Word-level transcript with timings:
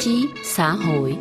trí, 0.00 0.26
xã 0.42 0.72
hội 0.72 1.16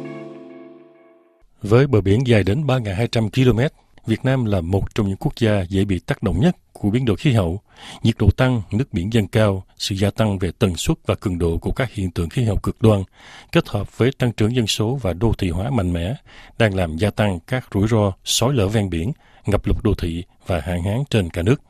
Với 1.61 1.87
bờ 1.87 2.01
biển 2.01 2.27
dài 2.27 2.43
đến 2.43 2.63
3.200 2.67 3.29
km, 3.29 3.59
Việt 4.05 4.25
Nam 4.25 4.45
là 4.45 4.61
một 4.61 4.95
trong 4.95 5.07
những 5.07 5.17
quốc 5.17 5.33
gia 5.39 5.61
dễ 5.61 5.85
bị 5.85 5.99
tác 5.99 6.23
động 6.23 6.39
nhất 6.39 6.55
của 6.73 6.89
biến 6.89 7.05
đổi 7.05 7.17
khí 7.17 7.31
hậu. 7.31 7.59
Nhiệt 8.03 8.15
độ 8.17 8.29
tăng, 8.29 8.61
nước 8.71 8.93
biển 8.93 9.13
dâng 9.13 9.27
cao, 9.27 9.63
sự 9.77 9.95
gia 9.95 10.11
tăng 10.11 10.39
về 10.39 10.51
tần 10.59 10.75
suất 10.75 10.97
và 11.05 11.15
cường 11.15 11.37
độ 11.37 11.57
của 11.57 11.71
các 11.71 11.91
hiện 11.93 12.11
tượng 12.11 12.29
khí 12.29 12.43
hậu 12.43 12.57
cực 12.57 12.81
đoan, 12.81 13.03
kết 13.51 13.69
hợp 13.69 13.97
với 13.97 14.11
tăng 14.17 14.31
trưởng 14.31 14.55
dân 14.55 14.67
số 14.67 14.99
và 15.01 15.13
đô 15.13 15.33
thị 15.37 15.49
hóa 15.49 15.69
mạnh 15.69 15.93
mẽ, 15.93 16.15
đang 16.57 16.75
làm 16.75 16.97
gia 16.97 17.09
tăng 17.09 17.39
các 17.47 17.67
rủi 17.73 17.87
ro 17.87 18.11
sói 18.23 18.53
lở 18.53 18.67
ven 18.67 18.89
biển, 18.89 19.11
ngập 19.45 19.67
lụt 19.67 19.77
đô 19.83 19.93
thị 19.93 20.23
và 20.47 20.59
hạn 20.59 20.83
hán 20.83 21.03
trên 21.09 21.29
cả 21.29 21.41
nước. 21.41 21.61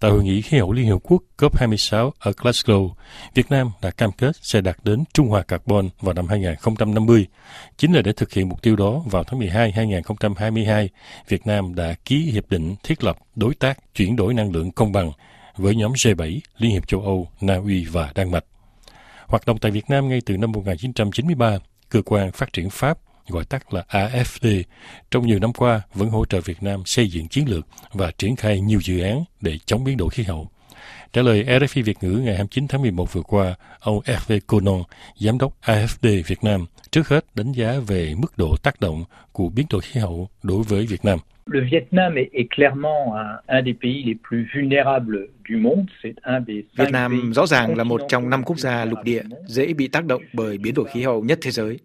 Tại 0.00 0.10
Hội 0.10 0.24
nghị 0.24 0.42
khí 0.42 0.58
hậu 0.58 0.72
Liên 0.72 0.88
Hợp 0.88 0.98
Quốc 1.02 1.22
COP26 1.38 2.10
ở 2.18 2.32
Glasgow, 2.36 2.90
Việt 3.34 3.50
Nam 3.50 3.70
đã 3.82 3.90
cam 3.90 4.12
kết 4.12 4.36
sẽ 4.42 4.60
đạt 4.60 4.76
đến 4.84 5.04
trung 5.12 5.28
hòa 5.28 5.42
carbon 5.42 5.88
vào 6.00 6.14
năm 6.14 6.28
2050. 6.28 7.26
Chính 7.76 7.92
là 7.92 8.02
để 8.02 8.12
thực 8.12 8.32
hiện 8.32 8.48
mục 8.48 8.62
tiêu 8.62 8.76
đó, 8.76 9.02
vào 9.06 9.24
tháng 9.24 9.38
12 9.38 9.72
2022, 9.72 10.88
Việt 11.28 11.46
Nam 11.46 11.74
đã 11.74 11.94
ký 12.04 12.30
hiệp 12.32 12.50
định 12.50 12.74
thiết 12.82 13.04
lập 13.04 13.18
đối 13.36 13.54
tác 13.54 13.78
chuyển 13.94 14.16
đổi 14.16 14.34
năng 14.34 14.52
lượng 14.52 14.70
công 14.70 14.92
bằng 14.92 15.12
với 15.56 15.74
nhóm 15.74 15.92
G7, 15.92 16.40
Liên 16.58 16.72
hiệp 16.72 16.88
châu 16.88 17.00
Âu, 17.00 17.28
Na 17.40 17.56
Uy 17.64 17.84
và 17.84 18.12
Đan 18.14 18.30
Mạch. 18.30 18.44
Hoạt 19.26 19.46
động 19.46 19.58
tại 19.58 19.70
Việt 19.70 19.90
Nam 19.90 20.08
ngay 20.08 20.20
từ 20.26 20.36
năm 20.36 20.52
1993, 20.52 21.58
cơ 21.88 22.02
quan 22.02 22.32
phát 22.32 22.52
triển 22.52 22.70
Pháp 22.70 22.98
gọi 23.28 23.44
tắt 23.44 23.74
là 23.74 23.84
AFD, 23.88 24.62
trong 25.10 25.26
nhiều 25.26 25.38
năm 25.38 25.52
qua 25.52 25.80
vẫn 25.94 26.08
hỗ 26.08 26.24
trợ 26.24 26.40
Việt 26.40 26.62
Nam 26.62 26.82
xây 26.84 27.08
dựng 27.08 27.28
chiến 27.28 27.48
lược 27.48 27.66
và 27.92 28.10
triển 28.18 28.36
khai 28.36 28.60
nhiều 28.60 28.80
dự 28.82 29.00
án 29.00 29.24
để 29.40 29.58
chống 29.66 29.84
biến 29.84 29.96
đổi 29.96 30.10
khí 30.10 30.22
hậu. 30.22 30.50
Trả 31.12 31.22
lời 31.22 31.44
RFI 31.48 31.82
Việt 31.84 31.96
ngữ 32.00 32.20
ngày 32.24 32.34
29 32.34 32.68
tháng 32.68 32.82
11 32.82 33.12
vừa 33.12 33.22
qua, 33.22 33.54
ông 33.80 34.00
Hervé 34.04 34.38
Conon, 34.46 34.82
giám 35.16 35.38
đốc 35.38 35.52
AFD 35.62 36.22
Việt 36.26 36.44
Nam, 36.44 36.66
trước 36.90 37.08
hết 37.08 37.24
đánh 37.34 37.52
giá 37.52 37.74
về 37.86 38.14
mức 38.18 38.38
độ 38.38 38.56
tác 38.62 38.80
động 38.80 39.04
của 39.32 39.48
biến 39.48 39.66
đổi 39.70 39.80
khí 39.80 40.00
hậu 40.00 40.28
đối 40.42 40.62
với 40.62 40.86
Việt 40.86 41.04
Nam. 41.04 41.18
Le 41.52 41.60
Vietnam 41.70 42.14
est, 42.14 42.28
est 42.32 42.46
clairement 42.56 43.12
un, 43.12 43.36
un 43.46 43.64
des 43.64 43.74
pays 43.82 44.04
les 44.06 44.14
plus 44.28 44.46
vulnérables 44.54 45.18
du 45.48 45.58
monde. 45.58 45.86
C'est 46.02 46.14
un 46.22 46.44
des 46.46 46.62
Việt 46.76 46.90
Nam 46.92 47.32
rõ 47.32 47.46
ràng 47.46 47.76
là 47.76 47.84
một 47.84 48.00
trong 48.08 48.30
năm 48.30 48.42
quốc 48.42 48.58
gia 48.58 48.84
lục 48.84 48.98
địa 49.04 49.22
dễ 49.46 49.72
bị 49.72 49.88
tác 49.88 50.04
động 50.04 50.22
bởi 50.32 50.58
biến 50.58 50.74
đổi 50.74 50.84
khí 50.92 51.02
hậu 51.02 51.24
nhất 51.24 51.38
thế 51.42 51.50
giới. 51.50 51.78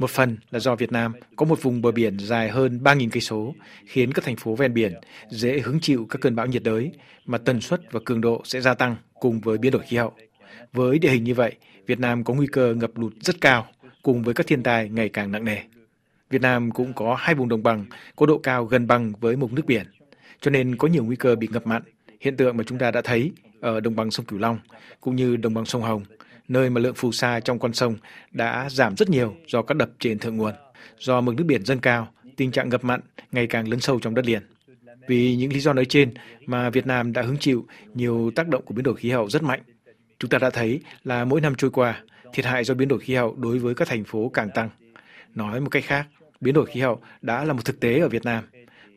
Một 0.00 0.10
phần 0.10 0.36
là 0.50 0.58
do 0.58 0.76
Việt 0.76 0.92
Nam 0.92 1.12
có 1.36 1.46
một 1.46 1.62
vùng 1.62 1.82
bờ 1.82 1.90
biển 1.90 2.18
dài 2.18 2.48
hơn 2.48 2.80
3.000 2.82 3.08
cây 3.12 3.20
số, 3.20 3.54
khiến 3.86 4.12
các 4.12 4.24
thành 4.24 4.36
phố 4.36 4.54
ven 4.54 4.74
biển 4.74 4.92
dễ 5.30 5.60
hứng 5.60 5.80
chịu 5.80 6.06
các 6.10 6.20
cơn 6.20 6.36
bão 6.36 6.46
nhiệt 6.46 6.62
đới, 6.62 6.92
mà 7.26 7.38
tần 7.38 7.60
suất 7.60 7.92
và 7.92 8.00
cường 8.04 8.20
độ 8.20 8.42
sẽ 8.44 8.60
gia 8.60 8.74
tăng 8.74 8.96
cùng 9.14 9.40
với 9.40 9.58
biến 9.58 9.72
đổi 9.72 9.82
khí 9.82 9.96
hậu. 9.96 10.12
Với 10.72 10.98
địa 10.98 11.10
hình 11.10 11.24
như 11.24 11.34
vậy, 11.34 11.54
Việt 11.86 11.98
Nam 11.98 12.24
có 12.24 12.34
nguy 12.34 12.46
cơ 12.46 12.74
ngập 12.74 12.90
lụt 12.98 13.12
rất 13.20 13.40
cao, 13.40 13.66
cùng 14.02 14.22
với 14.22 14.34
các 14.34 14.46
thiên 14.46 14.62
tai 14.62 14.88
ngày 14.88 15.08
càng 15.08 15.32
nặng 15.32 15.44
nề. 15.44 15.58
Việt 16.30 16.40
Nam 16.40 16.70
cũng 16.70 16.92
có 16.92 17.14
hai 17.14 17.34
vùng 17.34 17.48
đồng 17.48 17.62
bằng 17.62 17.86
có 18.16 18.26
độ 18.26 18.38
cao 18.38 18.64
gần 18.64 18.86
bằng 18.86 19.12
với 19.20 19.36
mực 19.36 19.52
nước 19.52 19.66
biển, 19.66 19.86
cho 20.40 20.50
nên 20.50 20.76
có 20.76 20.88
nhiều 20.88 21.04
nguy 21.04 21.16
cơ 21.16 21.34
bị 21.34 21.48
ngập 21.52 21.66
mặn, 21.66 21.82
hiện 22.20 22.36
tượng 22.36 22.56
mà 22.56 22.64
chúng 22.66 22.78
ta 22.78 22.90
đã 22.90 23.02
thấy 23.02 23.32
ở 23.60 23.80
đồng 23.80 23.96
bằng 23.96 24.10
sông 24.10 24.26
Cửu 24.26 24.38
Long 24.38 24.58
cũng 25.00 25.16
như 25.16 25.36
đồng 25.36 25.54
bằng 25.54 25.64
sông 25.64 25.82
Hồng 25.82 26.02
nơi 26.50 26.70
mà 26.70 26.80
lượng 26.80 26.94
phù 26.94 27.12
sa 27.12 27.40
trong 27.40 27.58
con 27.58 27.72
sông 27.72 27.96
đã 28.30 28.68
giảm 28.70 28.96
rất 28.96 29.10
nhiều 29.10 29.34
do 29.46 29.62
các 29.62 29.76
đập 29.76 29.90
trên 29.98 30.18
thượng 30.18 30.36
nguồn. 30.36 30.54
Do 30.98 31.20
mực 31.20 31.34
nước 31.34 31.44
biển 31.44 31.64
dâng 31.64 31.78
cao, 31.78 32.08
tình 32.36 32.50
trạng 32.50 32.68
ngập 32.68 32.84
mặn 32.84 33.00
ngày 33.32 33.46
càng 33.46 33.68
lớn 33.68 33.80
sâu 33.80 34.00
trong 34.00 34.14
đất 34.14 34.26
liền. 34.26 34.42
Vì 35.08 35.36
những 35.36 35.52
lý 35.52 35.60
do 35.60 35.72
nói 35.72 35.84
trên 35.84 36.14
mà 36.46 36.70
Việt 36.70 36.86
Nam 36.86 37.12
đã 37.12 37.22
hứng 37.22 37.36
chịu 37.36 37.66
nhiều 37.94 38.30
tác 38.34 38.48
động 38.48 38.64
của 38.64 38.74
biến 38.74 38.82
đổi 38.82 38.96
khí 38.96 39.10
hậu 39.10 39.28
rất 39.30 39.42
mạnh. 39.42 39.60
Chúng 40.18 40.30
ta 40.30 40.38
đã 40.38 40.50
thấy 40.50 40.80
là 41.04 41.24
mỗi 41.24 41.40
năm 41.40 41.54
trôi 41.54 41.70
qua, 41.70 42.02
thiệt 42.32 42.44
hại 42.44 42.64
do 42.64 42.74
biến 42.74 42.88
đổi 42.88 42.98
khí 42.98 43.14
hậu 43.14 43.34
đối 43.36 43.58
với 43.58 43.74
các 43.74 43.88
thành 43.88 44.04
phố 44.04 44.28
càng 44.28 44.50
tăng. 44.54 44.70
Nói 45.34 45.60
một 45.60 45.68
cách 45.70 45.84
khác, 45.86 46.06
biến 46.40 46.54
đổi 46.54 46.66
khí 46.66 46.80
hậu 46.80 47.00
đã 47.22 47.44
là 47.44 47.52
một 47.52 47.64
thực 47.64 47.80
tế 47.80 47.98
ở 47.98 48.08
Việt 48.08 48.24
Nam 48.24 48.44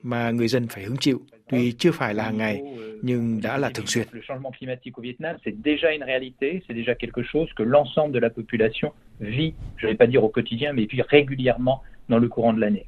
mà 0.04 0.32
người 0.32 0.48
dân 0.48 0.68
phải 0.68 0.84
hứng 0.84 0.98
chịu 0.98 1.22
tuy 1.50 1.72
chưa 1.72 1.92
phải 1.92 2.14
là 2.14 2.24
hàng 2.24 2.38
ngày 2.38 2.62
nhưng 3.02 3.42
đã 3.42 3.58
là 3.58 3.70
thường 3.74 3.88
xuyên. 3.88 4.08
Le 4.12 4.22
changement 4.28 4.52
climatique 4.60 4.96
au 4.98 5.02
Vietnam, 5.04 5.36
c'est 5.46 5.56
déjà 5.64 5.92
une 5.98 6.06
réalité, 6.06 6.60
c'est 6.68 6.78
déjà 6.78 6.94
quelque 7.00 7.22
chose 7.34 7.48
que 7.56 7.64
l'ensemble 7.64 8.14
de 8.14 8.20
la 8.20 8.30
population 8.30 8.92
vit, 9.20 9.54
je 9.78 9.88
ne 9.88 9.92
vais 9.92 9.98
pas 9.98 10.08
dire 10.12 10.24
au 10.24 10.32
quotidien, 10.32 10.74
mais 10.74 10.86
vit 10.94 11.02
régulièrement 11.10 11.78
dans 12.10 12.22
le 12.22 12.28
courant 12.28 12.54
de 12.54 12.62
l'année. 12.62 12.86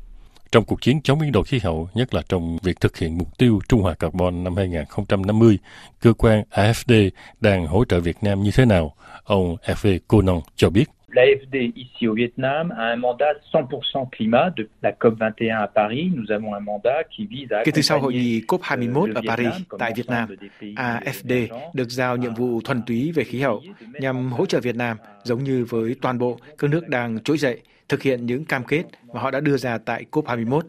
Trong 0.51 0.63
cuộc 0.65 0.81
chiến 0.81 1.01
chống 1.01 1.19
biến 1.19 1.31
đổi 1.31 1.43
khí 1.43 1.59
hậu, 1.63 1.89
nhất 1.93 2.13
là 2.13 2.21
trong 2.29 2.57
việc 2.63 2.79
thực 2.79 2.97
hiện 2.97 3.17
mục 3.17 3.37
tiêu 3.37 3.59
trung 3.69 3.81
hòa 3.81 3.93
carbon 3.93 4.43
năm 4.43 4.55
2050, 4.55 5.57
cơ 6.01 6.13
quan 6.13 6.43
AFD 6.51 7.09
đang 7.41 7.67
hỗ 7.67 7.85
trợ 7.85 7.99
Việt 7.99 8.17
Nam 8.21 8.43
như 8.43 8.51
thế 8.55 8.65
nào? 8.65 8.95
Ông 9.23 9.55
F.V. 9.63 9.87
Conan 10.07 10.39
cho 10.55 10.69
biết. 10.69 10.94
L'AFD 11.15 11.55
ici 11.75 12.07
au 12.07 12.13
Vietnam 12.13 12.71
a 12.71 12.91
un 12.91 12.97
mandat 12.97 13.35
100% 13.53 14.09
climat 14.11 14.49
de 14.57 14.67
la 14.81 14.91
COP21 14.91 15.63
à 15.63 15.67
Paris. 15.67 16.11
Nous 16.15 16.29
avons 16.31 16.53
un 16.53 16.59
mandat 16.59 17.03
qui 17.09 17.25
vise 17.25 17.51
à 17.51 17.63
Kể 17.63 17.71
từ 17.71 17.81
sau 17.81 17.99
hội 17.99 18.13
nghị 18.13 18.41
COP21 18.47 19.13
ở 19.15 19.21
Paris 19.27 19.53
tại 19.79 19.93
Việt 19.95 20.07
Nam, 20.07 20.29
AFD 20.75 21.47
được 21.73 21.89
giao 21.89 22.17
nhiệm 22.17 22.33
vụ 22.33 22.61
thuần 22.61 22.81
túy 22.85 23.11
về 23.11 23.23
khí 23.23 23.41
hậu 23.41 23.61
nhằm 23.99 24.31
hỗ 24.31 24.45
trợ 24.45 24.59
Việt 24.59 24.75
Nam 24.75 24.97
giống 25.23 25.43
như 25.43 25.65
với 25.69 25.95
toàn 26.01 26.17
bộ 26.17 26.37
các 26.57 26.69
nước 26.69 26.87
đang 26.87 27.19
trỗi 27.23 27.37
dậy 27.37 27.61
thực 27.89 28.01
hiện 28.01 28.25
những 28.25 28.45
cam 28.45 28.63
kết 28.63 28.83
mà 29.13 29.21
họ 29.21 29.31
đã 29.31 29.39
đưa 29.39 29.57
ra 29.57 29.77
tại 29.77 30.05
COP21 30.11 30.61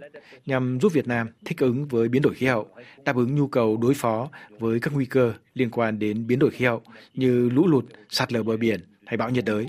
nhằm 0.47 0.79
giúp 0.81 0.93
Việt 0.93 1.09
Nam 1.09 1.29
thích 1.45 1.59
ứng 1.59 1.87
với 1.87 2.09
biến 2.09 2.23
đổi 2.23 2.35
khí 2.35 2.47
hậu, 2.47 2.69
đáp 3.05 3.17
ứng 3.17 3.35
nhu 3.35 3.47
cầu 3.47 3.77
đối 3.83 3.95
phó 3.95 4.29
với 4.59 4.81
các 4.81 4.95
nguy 4.95 5.05
cơ 5.05 5.33
liên 5.55 5.71
quan 5.71 5.99
đến 5.99 6.27
biến 6.27 6.39
đổi 6.39 6.51
khí 6.51 6.65
hậu 6.65 6.83
như 7.15 7.49
lũ 7.49 7.67
lụt, 7.67 7.85
sạt 8.09 8.33
lở 8.33 8.43
bờ 8.43 8.57
biển 8.57 8.81
hay 9.07 9.17
bão 9.17 9.31
nhiệt 9.31 9.45
đới. 9.45 9.67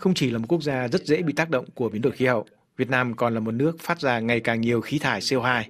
Không 0.00 0.14
chỉ 0.14 0.30
là 0.30 0.38
một 0.38 0.44
quốc 0.48 0.62
gia 0.62 0.88
rất 0.88 1.06
dễ 1.06 1.22
bị 1.22 1.32
tác 1.32 1.50
động 1.50 1.64
của 1.74 1.88
biến 1.88 2.02
đổi 2.02 2.12
khí 2.12 2.26
hậu, 2.26 2.46
Việt 2.76 2.90
Nam 2.90 3.16
còn 3.16 3.34
là 3.34 3.40
một 3.40 3.50
nước 3.50 3.76
phát 3.80 4.00
ra 4.00 4.20
ngày 4.20 4.40
càng 4.40 4.60
nhiều 4.60 4.80
khí 4.80 4.98
thải 4.98 5.20
CO2 5.20 5.62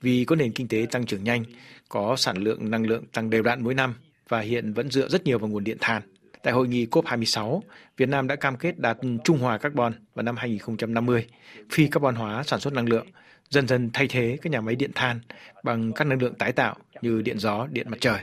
vì 0.00 0.24
có 0.24 0.36
nền 0.36 0.52
kinh 0.52 0.68
tế 0.68 0.86
tăng 0.90 1.06
trưởng 1.06 1.24
nhanh, 1.24 1.44
có 1.88 2.16
sản 2.16 2.36
lượng 2.36 2.70
năng 2.70 2.86
lượng 2.86 3.04
tăng 3.12 3.30
đều 3.30 3.42
đặn 3.42 3.64
mỗi 3.64 3.74
năm 3.74 3.94
và 4.28 4.40
hiện 4.40 4.72
vẫn 4.72 4.90
dựa 4.90 5.08
rất 5.08 5.24
nhiều 5.24 5.38
vào 5.38 5.48
nguồn 5.48 5.64
điện 5.64 5.76
than. 5.80 6.02
Tại 6.42 6.52
hội 6.52 6.68
nghị 6.68 6.86
COP26, 6.86 7.60
Việt 7.96 8.08
Nam 8.08 8.26
đã 8.26 8.36
cam 8.36 8.56
kết 8.56 8.78
đạt 8.78 8.98
trung 9.24 9.38
hòa 9.38 9.58
carbon 9.58 9.92
vào 10.14 10.22
năm 10.22 10.36
2050, 10.36 11.26
phi 11.70 11.86
carbon 11.86 12.14
hóa 12.14 12.42
sản 12.42 12.60
xuất 12.60 12.74
năng 12.74 12.88
lượng, 12.88 13.06
dần 13.50 13.68
dần 13.68 13.90
thay 13.92 14.08
thế 14.08 14.38
các 14.42 14.52
nhà 14.52 14.60
máy 14.60 14.74
điện 14.74 14.90
than 14.94 15.20
bằng 15.62 15.92
các 15.92 16.04
năng 16.04 16.22
lượng 16.22 16.34
tái 16.34 16.52
tạo 16.52 16.76
như 17.02 17.22
điện 17.22 17.38
gió, 17.38 17.66
điện 17.70 17.90
mặt 17.90 17.98
trời. 18.00 18.20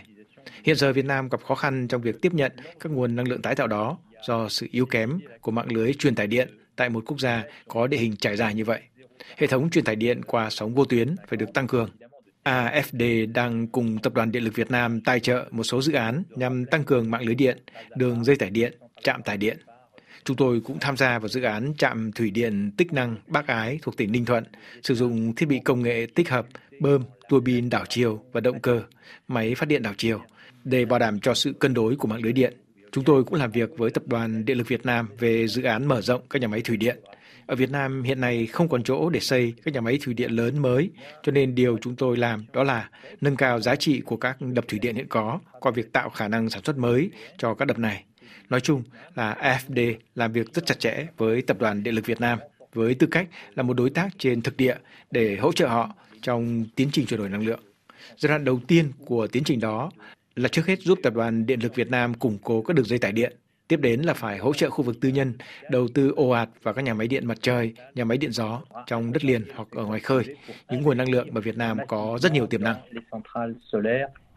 Hiện 0.63 0.75
giờ 0.75 0.93
Việt 0.93 1.05
Nam 1.05 1.29
gặp 1.29 1.43
khó 1.43 1.55
khăn 1.55 1.87
trong 1.87 2.01
việc 2.01 2.21
tiếp 2.21 2.33
nhận 2.33 2.51
các 2.79 2.91
nguồn 2.91 3.15
năng 3.15 3.27
lượng 3.27 3.41
tái 3.41 3.55
tạo 3.55 3.67
đó 3.67 3.97
do 4.27 4.49
sự 4.49 4.67
yếu 4.71 4.85
kém 4.85 5.19
của 5.41 5.51
mạng 5.51 5.71
lưới 5.71 5.93
truyền 5.93 6.15
tải 6.15 6.27
điện 6.27 6.57
tại 6.75 6.89
một 6.89 7.03
quốc 7.05 7.19
gia 7.19 7.43
có 7.67 7.87
địa 7.87 7.97
hình 7.97 8.15
trải 8.15 8.37
dài 8.37 8.53
như 8.53 8.65
vậy. 8.65 8.81
Hệ 9.37 9.47
thống 9.47 9.69
truyền 9.69 9.83
tải 9.83 9.95
điện 9.95 10.21
qua 10.25 10.49
sóng 10.49 10.75
vô 10.75 10.85
tuyến 10.85 11.15
phải 11.27 11.37
được 11.37 11.53
tăng 11.53 11.67
cường. 11.67 11.89
AFD 12.43 13.33
đang 13.33 13.67
cùng 13.67 13.97
Tập 13.97 14.13
đoàn 14.13 14.31
Điện 14.31 14.43
lực 14.43 14.55
Việt 14.55 14.71
Nam 14.71 15.01
tài 15.01 15.19
trợ 15.19 15.45
một 15.51 15.63
số 15.63 15.81
dự 15.81 15.93
án 15.93 16.23
nhằm 16.29 16.65
tăng 16.65 16.83
cường 16.83 17.11
mạng 17.11 17.25
lưới 17.25 17.35
điện, 17.35 17.57
đường 17.95 18.23
dây 18.23 18.35
tải 18.35 18.49
điện, 18.49 18.73
trạm 19.03 19.23
tải 19.23 19.37
điện. 19.37 19.57
Chúng 20.23 20.37
tôi 20.37 20.61
cũng 20.65 20.79
tham 20.79 20.97
gia 20.97 21.19
vào 21.19 21.27
dự 21.27 21.41
án 21.41 21.73
trạm 21.77 22.11
thủy 22.11 22.31
điện 22.31 22.71
tích 22.77 22.93
năng 22.93 23.15
Bắc 23.27 23.47
Ái 23.47 23.79
thuộc 23.81 23.97
tỉnh 23.97 24.11
Ninh 24.11 24.25
Thuận, 24.25 24.43
sử 24.83 24.95
dụng 24.95 25.35
thiết 25.35 25.45
bị 25.45 25.59
công 25.59 25.81
nghệ 25.81 26.07
tích 26.15 26.29
hợp, 26.29 26.47
bơm, 26.79 27.03
tua 27.29 27.39
bin 27.39 27.69
đảo 27.69 27.85
chiều 27.89 28.23
và 28.31 28.41
động 28.41 28.59
cơ, 28.59 28.81
máy 29.27 29.55
phát 29.55 29.67
điện 29.67 29.83
đảo 29.83 29.93
chiều 29.97 30.21
để 30.63 30.85
bảo 30.85 30.99
đảm 30.99 31.19
cho 31.19 31.33
sự 31.33 31.53
cân 31.53 31.73
đối 31.73 31.95
của 31.95 32.07
mạng 32.07 32.21
lưới 32.23 32.33
điện. 32.33 32.53
Chúng 32.95 33.03
tôi 33.03 33.23
cũng 33.23 33.39
làm 33.39 33.51
việc 33.51 33.77
với 33.77 33.91
Tập 33.91 34.03
đoàn 34.07 34.45
Điện 34.45 34.57
lực 34.57 34.67
Việt 34.67 34.85
Nam 34.85 35.09
về 35.19 35.47
dự 35.47 35.63
án 35.63 35.87
mở 35.87 36.01
rộng 36.01 36.21
các 36.29 36.41
nhà 36.41 36.47
máy 36.47 36.61
thủy 36.61 36.77
điện. 36.77 36.99
Ở 37.45 37.55
Việt 37.55 37.71
Nam 37.71 38.03
hiện 38.03 38.21
nay 38.21 38.45
không 38.45 38.69
còn 38.69 38.83
chỗ 38.83 39.09
để 39.09 39.19
xây 39.19 39.53
các 39.63 39.73
nhà 39.73 39.81
máy 39.81 39.99
thủy 40.01 40.13
điện 40.13 40.31
lớn 40.31 40.61
mới, 40.61 40.89
cho 41.23 41.31
nên 41.31 41.55
điều 41.55 41.77
chúng 41.77 41.95
tôi 41.95 42.17
làm 42.17 42.45
đó 42.53 42.63
là 42.63 42.89
nâng 43.21 43.35
cao 43.35 43.61
giá 43.61 43.75
trị 43.75 44.01
của 44.05 44.17
các 44.17 44.37
đập 44.41 44.65
thủy 44.67 44.79
điện 44.79 44.95
hiện 44.95 45.07
có 45.09 45.39
qua 45.59 45.71
việc 45.71 45.93
tạo 45.93 46.09
khả 46.09 46.27
năng 46.27 46.49
sản 46.49 46.63
xuất 46.63 46.77
mới 46.77 47.09
cho 47.37 47.53
các 47.53 47.65
đập 47.65 47.79
này. 47.79 48.03
Nói 48.49 48.61
chung 48.61 48.83
là 49.15 49.35
AFD 49.41 49.95
làm 50.15 50.31
việc 50.31 50.53
rất 50.53 50.65
chặt 50.65 50.79
chẽ 50.79 51.07
với 51.17 51.41
Tập 51.41 51.57
đoàn 51.59 51.83
Điện 51.83 51.95
lực 51.95 52.05
Việt 52.05 52.21
Nam 52.21 52.39
với 52.73 52.93
tư 52.93 53.07
cách 53.11 53.27
là 53.55 53.63
một 53.63 53.73
đối 53.73 53.89
tác 53.89 54.09
trên 54.17 54.41
thực 54.41 54.57
địa 54.57 54.75
để 55.11 55.37
hỗ 55.37 55.51
trợ 55.51 55.67
họ 55.67 55.95
trong 56.21 56.65
tiến 56.75 56.89
trình 56.91 57.05
chuyển 57.05 57.19
đổi 57.19 57.29
năng 57.29 57.45
lượng. 57.45 57.59
Giai 58.17 58.27
đoạn 58.27 58.45
đầu 58.45 58.59
tiên 58.67 58.91
của 59.05 59.27
tiến 59.27 59.43
trình 59.43 59.59
đó 59.59 59.91
là 60.35 60.49
trước 60.49 60.65
hết 60.65 60.79
giúp 60.79 60.99
Tập 61.03 61.13
đoàn 61.13 61.45
Điện 61.45 61.59
lực 61.63 61.75
Việt 61.75 61.89
Nam 61.89 62.13
củng 62.13 62.37
cố 62.43 62.61
các 62.61 62.75
đường 62.75 62.85
dây 62.85 62.99
tải 62.99 63.11
điện. 63.11 63.35
Tiếp 63.67 63.79
đến 63.81 64.01
là 64.01 64.13
phải 64.13 64.37
hỗ 64.37 64.53
trợ 64.53 64.69
khu 64.69 64.83
vực 64.83 64.95
tư 65.01 65.09
nhân 65.09 65.33
đầu 65.71 65.87
tư 65.93 66.13
ồ 66.15 66.29
ạt 66.29 66.49
vào 66.63 66.73
các 66.73 66.81
nhà 66.81 66.93
máy 66.93 67.07
điện 67.07 67.27
mặt 67.27 67.37
trời, 67.41 67.73
nhà 67.95 68.05
máy 68.05 68.17
điện 68.17 68.31
gió 68.31 68.61
trong 68.87 69.13
đất 69.13 69.25
liền 69.25 69.41
hoặc 69.55 69.67
ở 69.71 69.85
ngoài 69.85 69.99
khơi, 69.99 70.23
những 70.69 70.81
nguồn 70.81 70.97
năng 70.97 71.09
lượng 71.09 71.27
mà 71.31 71.41
Việt 71.41 71.57
Nam 71.57 71.77
có 71.87 72.17
rất 72.21 72.31
nhiều 72.31 72.47
tiềm 72.47 72.63
năng. 72.63 72.75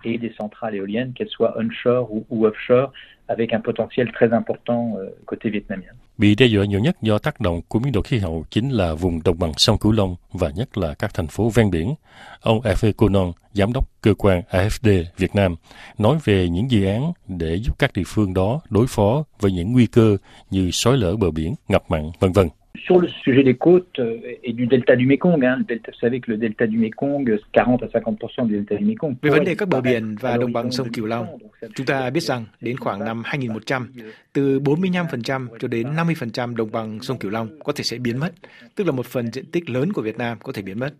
Et 0.05 0.21
des 0.23 0.31
centrales 0.39 0.75
éoliennes, 0.75 1.13
qu'elles 1.15 1.33
soient 1.39 1.55
onshore 1.57 2.07
ou, 2.09 2.47
offshore, 2.47 2.87
avec 3.27 3.51
un 3.51 3.63
potentiel 3.63 4.07
très 4.15 4.31
important 4.33 4.97
euh, 4.97 5.11
côté 5.27 5.51
vietnamien. 5.51 5.95
Bị 6.19 6.35
đe 6.35 6.47
dọa 6.47 6.65
nhiều 6.65 6.81
nhất 6.81 6.97
do 7.03 7.19
tác 7.19 7.41
động 7.41 7.61
của 7.69 7.79
biến 7.79 7.93
đổi 7.93 8.03
khí 8.03 8.19
hậu 8.19 8.45
chính 8.51 8.71
là 8.71 8.95
vùng 8.95 9.23
đồng 9.23 9.39
bằng 9.39 9.53
sông 9.57 9.79
Cửu 9.79 9.93
Long 9.93 10.17
và 10.33 10.51
nhất 10.51 10.79
là 10.79 10.95
các 10.95 11.15
thành 11.15 11.27
phố 11.27 11.51
ven 11.51 11.71
biển. 11.71 11.95
Ông 12.41 12.61
F. 12.61 12.93
Conon, 12.93 13.33
giám 13.53 13.73
đốc 13.73 13.91
cơ 14.01 14.15
quan 14.15 14.43
AFD 14.51 15.05
Việt 15.17 15.35
Nam, 15.35 15.57
nói 15.99 16.19
về 16.25 16.49
những 16.49 16.71
dự 16.71 16.85
án 16.85 17.13
để 17.29 17.55
giúp 17.65 17.79
các 17.79 17.93
địa 17.93 18.03
phương 18.07 18.35
đó 18.35 18.61
đối 18.71 18.87
phó 18.87 19.25
với 19.41 19.53
những 19.53 19.73
nguy 19.73 19.87
cơ 19.87 20.17
như 20.51 20.71
sói 20.71 20.97
lở 20.97 21.17
bờ 21.17 21.31
biển, 21.31 21.55
ngập 21.69 21.91
mặn, 21.91 22.11
vân 22.21 22.33
vân. 22.33 22.49
Sur 22.87 23.01
le 23.01 23.09
sujet 23.25 23.43
des 23.43 23.55
côtes 23.55 23.99
euh, 23.99 24.21
et 24.43 24.53
du 24.53 24.67
delta 24.67 24.97
du 24.97 25.07
Mekong, 25.07 25.43
hein, 25.43 25.57
le 25.59 25.65
delta, 25.65 25.91
vous 25.93 25.99
savez 25.99 26.21
que 26.21 26.31
le 26.31 26.37
delta 26.37 26.67
du 26.67 26.79
Mekong, 26.79 27.25
40 27.25 27.83
à 27.95 28.01
50% 28.01 28.49
du 28.49 28.55
delta 28.55 28.77
du 28.77 28.85
Mekong. 28.85 29.15
Về 29.23 29.31
vấn 29.31 29.45
đề 29.45 29.55
các 29.55 29.69
bờ 29.69 29.81
biển 29.81 30.17
và 30.21 30.37
đồng 30.37 30.53
bằng 30.53 30.71
sông 30.71 30.93
Cửu 30.93 31.07
Long, 31.07 31.27
chúng 31.75 31.87
ta 31.87 32.11
biết 32.11 32.23
rằng 32.23 32.45
đến 32.61 32.77
khoảng 32.77 33.05
năm 33.05 33.23
2100, 33.25 33.93
từ 34.33 34.61
45% 34.61 35.49
cho 35.59 35.69
đến 35.69 35.87
50% 35.97 36.57
đồng 36.57 36.71
bằng 36.73 37.01
sông 37.01 37.19
Cửu 37.19 37.31
Long 37.31 37.49
có 37.65 37.73
thể 37.73 37.85
sẽ 37.85 37.99
biến 37.99 38.19
mất, 38.19 38.33
tức 38.75 38.85
là 38.85 38.93
một 38.93 39.07
phần 39.07 39.33
diện 39.33 39.45
tích 39.53 39.71
lớn 39.71 39.93
của 39.93 40.03
Việt 40.03 40.19
Nam 40.19 40.39
có 40.43 40.53
thể 40.53 40.63
biến 40.63 40.79
mất. 40.79 40.95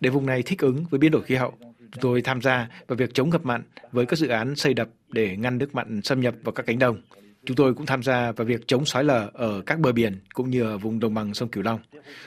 Để 0.00 0.10
vùng 0.10 0.26
này 0.26 0.42
thích 0.42 0.60
ứng 0.60 0.84
với 0.90 0.98
biến 0.98 1.10
đổi 1.10 1.22
khí 1.22 1.34
hậu, 1.34 1.52
chúng 1.78 2.00
tôi 2.00 2.22
tham 2.22 2.40
gia 2.40 2.68
vào 2.86 2.96
việc 2.96 3.14
chống 3.14 3.30
ngập 3.30 3.44
mặn 3.44 3.62
với 3.92 4.06
các 4.06 4.18
dự 4.18 4.28
án 4.28 4.56
xây 4.56 4.74
đập 4.74 4.88
để 5.12 5.36
ngăn 5.36 5.58
nước 5.58 5.74
mặn 5.74 6.02
xâm 6.02 6.20
nhập 6.20 6.34
vào 6.44 6.52
các 6.52 6.66
cánh 6.66 6.78
đồng. 6.78 6.96
Chúng 7.44 7.56
tôi 7.56 7.74
cũng 7.74 7.86
tham 7.86 8.02
gia 8.02 8.32
vào 8.32 8.46
việc 8.46 8.66
chống 8.66 8.84
sói 8.84 9.04
lở 9.04 9.30
ở 9.34 9.62
các 9.66 9.80
bờ 9.80 9.92
biển 9.92 10.20
cũng 10.34 10.50
như 10.50 10.62
ở 10.62 10.78
vùng 10.78 11.00
đồng 11.00 11.14
bằng 11.14 11.34
sông 11.34 11.48
Cửu 11.48 11.62
Long. 11.62 11.80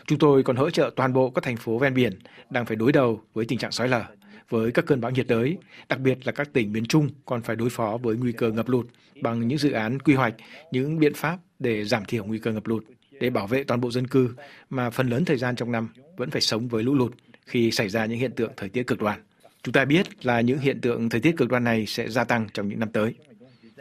Chúng 0.06 0.20
tôi 0.20 0.44
còn 0.44 0.56
hỗ 0.56 0.70
trợ 0.70 0.92
toàn 0.96 1.14
bộ 1.14 1.30
các 1.30 1.44
thành 1.44 1.58
phố 1.58 1.78
ven 1.78 1.94
biển 1.94 2.20
đang 2.50 2.66
phải 2.66 2.76
đối 2.76 2.92
đầu 2.92 3.22
với 3.34 3.46
tình 3.46 3.60
trạng 3.60 3.72
sói 3.72 3.88
lở, 3.88 4.04
với 4.50 4.72
các 4.72 4.86
cơn 4.86 5.02
bão 5.02 5.12
nhiệt 5.12 5.28
đới, 5.28 5.58
đặc 5.90 6.00
biệt 6.00 6.18
là 6.24 6.32
các 6.32 6.54
tỉnh 6.54 6.74
miền 6.74 6.86
Trung 6.86 7.10
còn 7.26 7.42
phải 7.42 7.56
đối 7.56 7.70
phó 7.70 7.98
với 7.98 8.16
nguy 8.16 8.32
cơ 8.32 8.52
ngập 8.52 8.70
lụt 8.70 8.88
bằng 9.22 9.48
những 9.48 9.58
dự 9.58 9.72
án 9.72 10.00
quy 10.00 10.14
hoạch, 10.14 10.36
những 10.72 11.00
biện 11.00 11.14
pháp 11.14 11.38
để 11.60 11.86
giảm 11.86 12.06
thiểu 12.06 12.24
nguy 12.26 12.40
cơ 12.40 12.52
ngập 12.52 12.68
lụt, 12.68 12.84
để 13.20 13.30
bảo 13.30 13.48
vệ 13.48 13.64
toàn 13.64 13.82
bộ 13.82 13.92
dân 13.92 14.08
cư 14.08 14.30
mà 14.70 14.90
phần 14.90 15.10
lớn 15.10 15.26
thời 15.26 15.38
gian 15.38 15.56
trong 15.56 15.72
năm 15.72 15.90
vẫn 16.18 16.30
phải 16.30 16.42
sống 16.42 16.68
với 16.68 16.84
lũ 16.84 16.94
lụt 16.94 17.14
khi 17.46 17.72
xảy 17.72 17.90
ra 17.90 18.06
những 18.06 18.20
hiện 18.20 18.32
tượng 18.32 18.52
thời 18.58 18.70
tiết 18.70 18.88
cực 18.88 19.00
đoan. 19.00 19.20
Chúng 19.64 19.74
ta 19.74 19.86
biết 19.86 20.26
là 20.26 20.42
những 20.42 20.60
hiện 20.60 20.82
tượng 20.82 21.10
thời 21.10 21.22
tiết 21.22 21.38
cực 21.38 21.50
đoan 21.50 21.64
này 21.64 21.86
sẽ 21.86 22.10
gia 22.10 22.24
tăng 22.24 22.48
trong 22.54 22.68
những 22.68 22.80
năm 22.80 22.90
tới. 22.92 23.16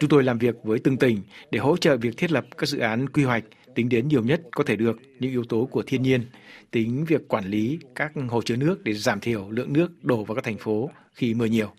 Chúng 0.00 0.11
tôi 0.11 0.25
làm 0.25 0.38
việc 0.38 0.55
với 0.62 0.79
từng 0.79 0.96
tỉnh 0.96 1.20
để 1.50 1.58
hỗ 1.58 1.76
trợ 1.76 1.96
việc 1.96 2.17
thiết 2.17 2.32
lập 2.32 2.46
các 2.58 2.69
dự 2.69 2.79
án 2.79 3.08
quy 3.08 3.25
hoạch 3.25 3.44
tính 3.75 3.88
đến 3.88 4.08
nhiều 4.08 4.23
nhất 4.23 4.43
có 4.50 4.64
thể 4.64 4.76
được 4.76 4.96
những 5.20 5.31
yếu 5.31 5.44
tố 5.44 5.69
của 5.70 5.82
thiên 5.82 6.02
nhiên, 6.02 6.26
tính 6.70 7.05
việc 7.05 7.29
quản 7.29 7.44
lý 7.44 7.79
các 7.94 8.12
hồ 8.29 8.43
chứa 8.43 8.56
nước 8.56 8.85
để 8.85 8.94
giảm 8.94 9.20
thiểu 9.20 9.50
lượng 9.50 9.73
nước 9.73 10.05
đổ 10.05 10.25
vào 10.25 10.35
các 10.35 10.44
thành 10.44 10.58
phố 10.58 10.91
khi 11.12 11.35
mưa 11.35 11.44
nhiều. 11.44 11.73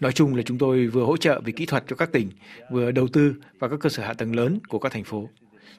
Nói 0.00 0.12
chung 0.12 0.34
là 0.34 0.42
chúng 0.42 0.58
tôi 0.58 0.86
vừa 0.86 1.04
hỗ 1.04 1.16
trợ 1.16 1.40
về 1.44 1.52
kỹ 1.52 1.66
thuật 1.66 1.84
cho 1.88 1.96
các 1.96 2.12
tỉnh, 2.12 2.30
vừa 2.70 2.90
đầu 2.90 3.08
tư 3.08 3.34
vào 3.58 3.70
các 3.70 3.80
cơ 3.80 3.88
sở 3.88 4.02
hạ 4.02 4.14
tầng 4.14 4.36
lớn 4.36 4.58
của 4.68 4.78
các 4.78 4.92
thành 4.92 5.04
phố. 5.04 5.28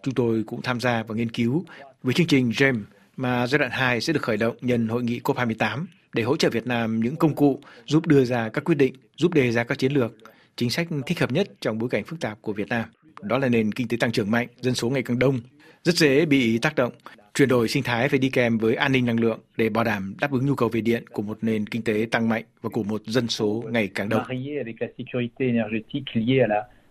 Chúng 0.04 0.14
tôi 0.14 0.44
cũng 0.44 0.62
tham 0.62 0.80
gia 0.80 1.04
và 1.04 1.16
nghiên 1.16 1.32
cứu 1.32 1.66
với 2.04 2.14
chương 2.14 2.28
trình 2.28 2.52
GEM 2.58 2.86
mà 3.18 3.48
giai 3.48 3.60
đoạn 3.60 3.72
2 3.72 4.02
sẽ 4.02 4.14
được 4.14 4.22
khởi 4.22 4.38
động 4.38 4.56
nhân 4.62 4.88
hội 4.88 5.04
nghị 5.04 5.20
COP28 5.20 5.86
để 6.14 6.24
hỗ 6.24 6.38
trợ 6.38 6.50
Việt 6.50 6.68
Nam 6.68 7.00
những 7.00 7.16
công 7.16 7.36
cụ 7.36 7.60
giúp 7.86 8.08
đưa 8.08 8.26
ra 8.26 8.50
các 8.50 8.64
quyết 8.64 8.76
định, 8.76 8.94
giúp 9.18 9.34
đề 9.34 9.52
ra 9.52 9.64
các 9.64 9.78
chiến 9.78 9.94
lược, 9.94 10.14
chính 10.56 10.70
sách 10.70 10.88
thích 11.06 11.20
hợp 11.20 11.32
nhất 11.32 11.48
trong 11.62 11.78
bối 11.78 11.90
cảnh 11.90 12.04
phức 12.04 12.20
tạp 12.20 12.42
của 12.42 12.54
Việt 12.54 12.68
Nam. 12.68 12.86
Đó 13.22 13.38
là 13.38 13.50
nền 13.50 13.72
kinh 13.72 13.88
tế 13.88 13.98
tăng 14.00 14.12
trưởng 14.12 14.32
mạnh, 14.32 14.48
dân 14.62 14.76
số 14.76 14.90
ngày 14.90 15.04
càng 15.04 15.20
đông, 15.20 15.40
rất 15.84 15.96
dễ 15.96 16.26
bị 16.26 16.58
tác 16.58 16.76
động. 16.76 16.94
Chuyển 17.34 17.50
đổi 17.50 17.68
sinh 17.68 17.84
thái 17.84 18.10
phải 18.10 18.20
đi 18.20 18.30
kèm 18.30 18.58
với 18.58 18.76
an 18.76 18.92
ninh 18.92 19.06
năng 19.06 19.20
lượng 19.20 19.40
để 19.58 19.70
bảo 19.70 19.84
đảm 19.84 20.16
đáp 20.22 20.32
ứng 20.32 20.46
nhu 20.46 20.56
cầu 20.56 20.70
về 20.70 20.82
điện 20.82 21.04
của 21.12 21.22
một 21.22 21.38
nền 21.42 21.68
kinh 21.68 21.82
tế 21.82 22.08
tăng 22.12 22.30
mạnh 22.30 22.44
và 22.62 22.70
của 22.70 22.84
một 22.84 23.02
dân 23.06 23.28
số 23.28 23.64
ngày 23.72 23.90
càng 23.96 24.10
đông. 24.10 24.22
À, 24.22 24.36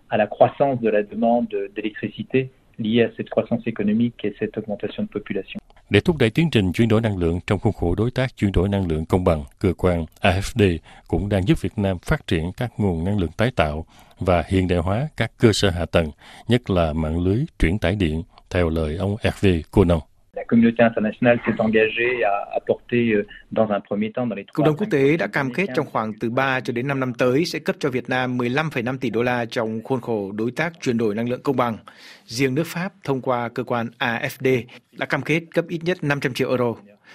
à 0.08 0.16
la 0.18 0.26
croissance 0.26 0.78
de 0.82 0.90
la 0.90 1.02
demande 1.10 1.56
d'électricité 1.74 2.46
liées 2.82 3.02
à 3.02 3.10
cette 3.16 3.30
croissance 3.30 3.62
économique 3.66 4.14
et 4.24 4.32
cette 4.40 4.56
augmentation 4.58 5.02
de 5.06 5.20
population. 5.20 5.60
Để 5.90 6.00
thúc 6.00 6.16
đẩy 6.16 6.30
tiến 6.30 6.50
trình 6.50 6.72
chuyển 6.72 6.88
đổi 6.88 7.00
năng 7.00 7.18
lượng 7.18 7.40
trong 7.46 7.58
khuôn 7.58 7.72
khổ 7.72 7.94
đối 7.94 8.10
tác 8.10 8.36
chuyển 8.36 8.52
đổi 8.52 8.68
năng 8.68 8.88
lượng 8.88 9.04
công 9.04 9.24
bằng, 9.24 9.44
cơ 9.58 9.72
quan 9.76 10.04
AFD 10.20 10.78
cũng 11.08 11.28
đang 11.28 11.48
giúp 11.48 11.60
Việt 11.60 11.78
Nam 11.78 11.98
phát 11.98 12.26
triển 12.26 12.52
các 12.56 12.72
nguồn 12.78 13.04
năng 13.04 13.18
lượng 13.18 13.30
tái 13.36 13.50
tạo 13.56 13.86
và 14.18 14.44
hiện 14.48 14.68
đại 14.68 14.78
hóa 14.78 15.08
các 15.16 15.32
cơ 15.38 15.52
sở 15.52 15.70
hạ 15.70 15.86
tầng, 15.86 16.10
nhất 16.48 16.70
là 16.70 16.92
mạng 16.92 17.24
lưới 17.24 17.44
truyền 17.58 17.78
tải 17.78 17.94
điện, 17.94 18.22
theo 18.50 18.68
lời 18.68 18.96
ông 18.96 19.16
Hervé 19.20 19.60
Conan. 19.70 19.98
La 20.42 20.46
communauté 20.48 20.82
internationale 20.82 21.38
s'est 21.46 21.60
engagée 21.60 22.24
à 22.24 22.34
apporter 22.56 23.12
euh, 23.12 23.26
dans 23.52 23.70
un 23.70 23.80
premier 23.80 24.10
temps 24.12 24.26
dans 24.26 24.36
les 24.36 24.44
Cộng 24.52 24.66
đồng 24.66 24.76
quốc 24.76 24.86
tế 24.90 25.16
đã 25.16 25.26
cam 25.26 25.52
kết 25.52 25.66
trong 25.74 25.86
khoảng 25.86 26.12
từ 26.20 26.30
3 26.30 26.60
cho 26.60 26.72
đến 26.72 26.88
5 26.88 27.00
năm 27.00 27.14
tới 27.14 27.44
sẽ 27.44 27.58
cấp 27.58 27.76
cho 27.78 27.90
Việt 27.90 28.08
Nam 28.08 28.38
15,5 28.38 28.98
tỷ 28.98 29.10
đô 29.10 29.22
la 29.22 29.44
trong 29.44 29.82
khuôn 29.82 30.00
khổ 30.00 30.32
đối 30.32 30.50
tác 30.50 30.72
chuyển 30.80 30.98
đổi 30.98 31.14
năng 31.14 31.28
lượng 31.28 31.42
công 31.42 31.56
bằng. 31.56 31.76
Riêng 32.26 32.54
nước 32.54 32.66
Pháp 32.66 32.92
thông 33.04 33.20
qua 33.20 33.48
cơ 33.48 33.62
quan 33.64 33.88
AFD 33.98 34.62
đã 34.92 35.06
cam 35.06 35.22
kết 35.22 35.42
cấp 35.54 35.64
ít 35.68 35.80
nhất 35.84 36.04
500 36.04 36.34
triệu 36.34 36.48
euro. 36.48 36.74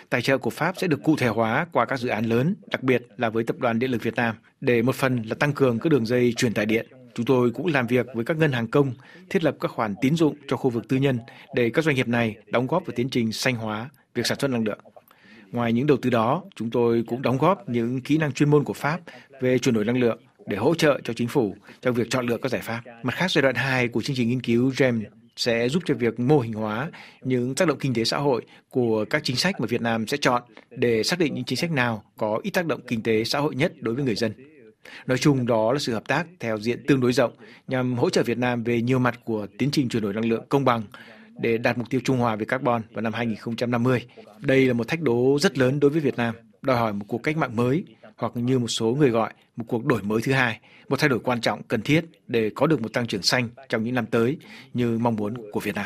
Tài 0.10 0.22
trợ 0.22 0.38
của 0.38 0.50
Pháp 0.50 0.78
sẽ 0.78 0.88
được 0.88 1.04
cụ 1.04 1.16
thể 1.18 1.28
hóa 1.28 1.68
qua 1.72 1.86
các 1.86 2.00
dự 2.00 2.10
án 2.10 2.26
lớn, 2.26 2.56
đặc 2.72 2.84
biệt 2.84 3.08
là 3.18 3.30
với 3.30 3.44
Tập 3.44 3.56
đoàn 3.60 3.80
Điện 3.80 3.92
lực 3.92 4.04
Việt 4.04 4.16
Nam, 4.16 4.36
để 4.62 4.82
một 4.82 4.96
phần 4.96 5.22
là 5.26 5.36
tăng 5.36 5.54
cường 5.54 5.80
các 5.80 5.92
đường 5.92 6.06
dây 6.06 6.34
truyền 6.38 6.54
tải 6.54 6.66
điện. 6.66 6.88
Chúng 7.18 7.26
tôi 7.26 7.52
cũng 7.52 7.66
làm 7.66 7.88
việc 7.88 8.06
với 8.14 8.26
các 8.26 8.38
ngân 8.38 8.52
hàng 8.52 8.68
công, 8.68 8.94
thiết 9.30 9.44
lập 9.44 9.56
các 9.60 9.72
khoản 9.72 9.96
tín 10.02 10.16
dụng 10.16 10.36
cho 10.48 10.58
khu 10.58 10.70
vực 10.70 10.88
tư 10.88 10.98
nhân 10.98 11.20
để 11.56 11.70
các 11.70 11.86
doanh 11.86 11.96
nghiệp 11.96 12.08
này 12.08 12.36
đóng 12.52 12.68
góp 12.68 12.86
vào 12.86 12.94
tiến 12.96 13.10
trình 13.10 13.32
xanh 13.32 13.56
hóa 13.56 13.90
việc 14.14 14.28
sản 14.28 14.40
xuất 14.40 14.52
năng 14.52 14.64
lượng. 14.64 14.80
Ngoài 15.52 15.74
những 15.74 15.88
đầu 15.88 15.98
tư 16.02 16.10
đó, 16.10 16.44
chúng 16.56 16.70
tôi 16.70 17.04
cũng 17.08 17.22
đóng 17.22 17.38
góp 17.38 17.70
những 17.70 18.02
kỹ 18.02 18.18
năng 18.18 18.32
chuyên 18.32 18.50
môn 18.50 18.64
của 18.64 18.74
Pháp 18.74 19.00
về 19.42 19.60
chuyển 19.60 19.76
đổi 19.76 19.86
năng 19.86 19.98
lượng 19.98 20.20
để 20.48 20.58
hỗ 20.58 20.76
trợ 20.76 21.00
cho 21.04 21.14
chính 21.14 21.28
phủ 21.28 21.56
trong 21.82 21.94
việc 21.94 22.08
chọn 22.10 22.28
lựa 22.28 22.38
các 22.38 22.50
giải 22.50 22.62
pháp. 22.62 22.82
Mặt 23.04 23.16
khác, 23.16 23.32
giai 23.32 23.42
đoạn 23.42 23.56
2 23.56 23.88
của 23.88 24.02
chương 24.02 24.16
trình 24.16 24.30
nghiên 24.30 24.42
cứu 24.42 24.72
GEM 24.78 25.04
sẽ 25.36 25.70
giúp 25.70 25.84
cho 25.86 25.94
việc 25.94 26.20
mô 26.20 26.40
hình 26.40 26.54
hóa 26.54 26.92
những 27.24 27.56
tác 27.56 27.68
động 27.68 27.78
kinh 27.80 27.94
tế 27.94 28.04
xã 28.04 28.18
hội 28.18 28.46
của 28.70 29.06
các 29.10 29.24
chính 29.24 29.36
sách 29.36 29.60
mà 29.60 29.66
Việt 29.70 29.82
Nam 29.82 30.08
sẽ 30.08 30.18
chọn 30.18 30.42
để 30.70 31.04
xác 31.04 31.20
định 31.20 31.34
những 31.34 31.46
chính 31.46 31.58
sách 31.58 31.72
nào 31.72 32.04
có 32.18 32.40
ít 32.44 32.50
tác 32.50 32.66
động 32.66 32.82
kinh 32.88 33.04
tế 33.04 33.24
xã 33.24 33.40
hội 33.40 33.56
nhất 33.56 33.74
đối 33.80 33.96
với 33.96 34.04
người 34.04 34.16
dân. 34.16 34.32
Nói 35.06 35.18
chung 35.18 35.48
đó 35.48 35.74
là 35.74 35.80
sự 35.80 35.94
hợp 35.94 36.08
tác 36.08 36.28
theo 36.40 36.58
diện 36.58 36.80
tương 36.88 37.02
đối 37.02 37.14
rộng 37.14 37.34
nhằm 37.68 37.98
hỗ 37.98 38.10
trợ 38.10 38.24
Việt 38.24 38.38
Nam 38.38 38.64
về 38.64 38.82
nhiều 38.82 39.00
mặt 39.00 39.20
của 39.26 39.48
tiến 39.58 39.70
trình 39.72 39.90
chuyển 39.90 40.04
đổi 40.04 40.14
năng 40.14 40.30
lượng 40.30 40.46
công 40.50 40.66
bằng 40.66 40.82
để 41.40 41.58
đạt 41.58 41.78
mục 41.78 41.90
tiêu 41.90 42.02
trung 42.04 42.18
hòa 42.18 42.36
về 42.36 42.46
carbon 42.46 42.82
vào 42.92 43.02
năm 43.02 43.14
2050. 43.14 44.02
Đây 44.40 44.66
là 44.66 44.74
một 44.74 44.88
thách 44.88 45.02
đố 45.02 45.38
rất 45.40 45.58
lớn 45.58 45.80
đối 45.80 45.92
với 45.92 46.00
Việt 46.00 46.18
Nam, 46.18 46.36
đòi 46.62 46.78
hỏi 46.78 46.94
một 46.94 47.06
cuộc 47.08 47.24
cách 47.24 47.38
mạng 47.38 47.56
mới 47.56 47.84
hoặc 48.18 48.32
như 48.36 48.60
một 48.60 48.68
số 48.68 48.96
người 49.00 49.10
gọi 49.10 49.34
một 49.56 49.66
cuộc 49.68 49.86
đổi 49.86 50.02
mới 50.04 50.22
thứ 50.24 50.34
hai, 50.34 50.60
một 50.90 51.00
thay 51.00 51.10
đổi 51.10 51.20
quan 51.20 51.42
trọng 51.42 51.64
cần 51.64 51.82
thiết 51.82 52.06
để 52.28 52.52
có 52.56 52.68
được 52.68 52.82
một 52.82 52.94
tăng 52.94 53.08
trưởng 53.08 53.22
xanh 53.22 53.50
trong 53.70 53.84
những 53.84 53.96
năm 53.96 54.06
tới 54.06 54.38
như 54.74 54.98
mong 55.02 55.16
muốn 55.16 55.52
của 55.52 55.60
Việt 55.60 55.76
Nam. 55.76 55.86